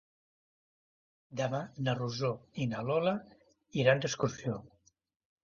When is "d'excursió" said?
4.07-4.59